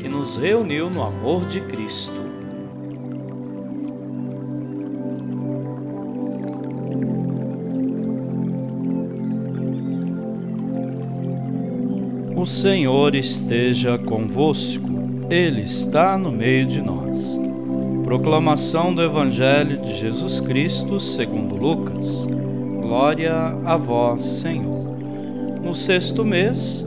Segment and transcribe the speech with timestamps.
[0.00, 2.28] que nos reuniu no amor de Cristo.
[12.36, 14.88] O Senhor esteja convosco,
[15.28, 17.38] Ele está no meio de nós.
[18.04, 22.26] Proclamação do Evangelho de Jesus Cristo segundo Lucas.
[22.80, 23.34] Glória
[23.66, 24.86] a vós, Senhor.
[25.62, 26.86] No sexto mês,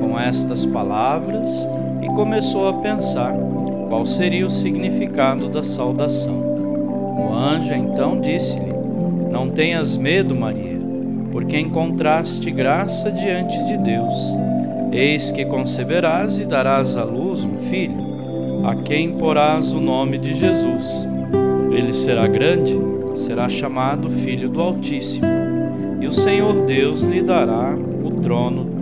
[0.00, 1.68] com estas palavras
[2.02, 3.34] e começou a pensar
[3.88, 6.42] qual seria o significado da saudação.
[7.18, 8.72] O anjo então disse-lhe:
[9.30, 10.80] Não tenhas medo, Maria,
[11.32, 14.36] porque encontraste graça diante de Deus.
[14.92, 17.96] Eis que conceberás e darás à luz um filho,
[18.64, 21.06] a quem porás o nome de Jesus.
[21.70, 22.78] Ele será grande,
[23.14, 25.26] será chamado Filho do Altíssimo,
[26.00, 28.73] e o Senhor Deus lhe dará o trono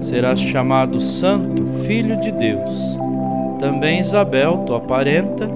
[0.00, 2.98] será chamado Santo Filho de Deus.
[3.58, 5.48] Também Isabel, tua parenta,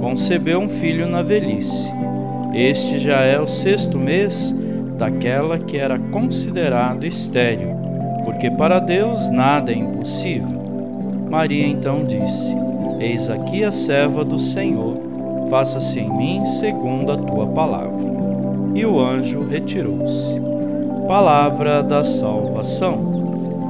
[0.00, 1.92] concebeu um filho na velhice.
[2.54, 4.54] Este já é o sexto mês
[4.98, 7.76] daquela que era considerado estéril,
[8.24, 10.48] porque para Deus nada é impossível.
[11.28, 12.56] Maria então disse:
[12.98, 14.96] Eis aqui a serva do Senhor,
[15.50, 18.06] faça-se em mim segundo a tua palavra.
[18.74, 20.40] E o anjo retirou-se.
[21.06, 23.15] Palavra da salvação.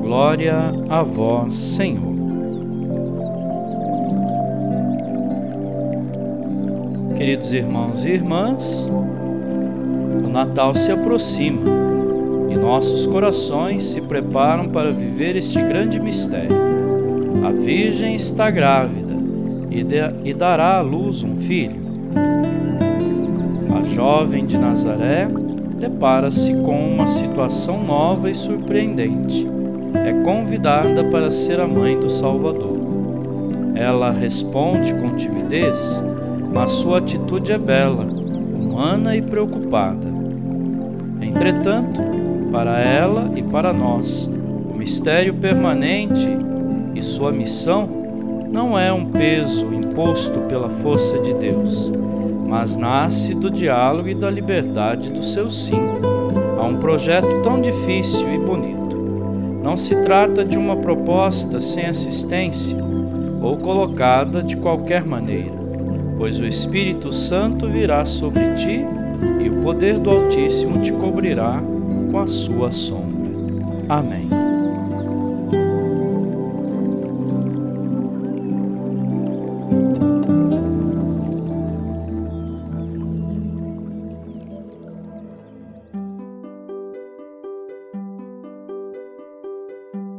[0.06, 2.14] Glória a vós, Senhor.
[7.16, 8.88] Queridos irmãos e irmãs,
[10.24, 11.60] o Natal se aproxima
[12.48, 16.56] e nossos corações se preparam para viver este grande mistério.
[17.44, 19.14] A Virgem está grávida
[19.72, 21.82] e, de, e dará à luz um filho.
[23.74, 25.28] A jovem de Nazaré
[25.80, 29.56] depara-se com uma situação nova e surpreendente
[30.04, 32.76] é convidada para ser a mãe do Salvador.
[33.74, 36.02] Ela responde com timidez,
[36.52, 40.06] mas sua atitude é bela, humana e preocupada.
[41.20, 42.00] Entretanto,
[42.50, 44.30] para ela e para nós,
[44.72, 46.28] o mistério permanente
[46.94, 47.88] e sua missão
[48.50, 51.92] não é um peso imposto pela força de Deus,
[52.46, 55.82] mas nasce do diálogo e da liberdade do seu sim
[56.58, 58.85] a um projeto tão difícil e bonito.
[59.66, 62.78] Não se trata de uma proposta sem assistência
[63.43, 65.59] ou colocada de qualquer maneira,
[66.16, 68.84] pois o Espírito Santo virá sobre ti
[69.44, 71.60] e o poder do Altíssimo te cobrirá
[72.12, 73.28] com a sua sombra.
[73.88, 74.28] Amém.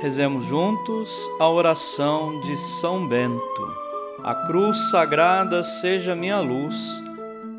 [0.00, 3.40] Rezemos juntos a oração de São Bento.
[4.22, 7.02] A cruz sagrada seja minha luz,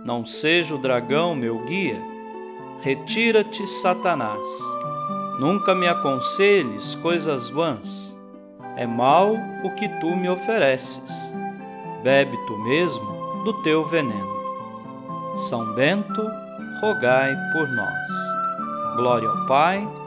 [0.04, 2.12] não seja o dragão meu guia
[2.82, 4.42] Retira-te, Satanás.
[5.40, 8.18] Nunca me aconselhes coisas vãs.
[8.76, 11.32] É mal o que tu me ofereces.
[12.02, 14.42] Bebe tu mesmo do teu veneno.
[15.36, 16.28] São Bento,
[16.82, 18.96] rogai por nós.
[18.96, 19.88] Glória ao Pai,